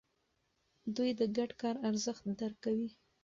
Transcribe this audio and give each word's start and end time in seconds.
دوی 0.95 1.09
د 1.19 1.21
ګډ 1.37 1.51
کار 1.61 1.75
ارزښت 1.89 2.23
درک 2.39 2.57
کوي. 2.65 2.89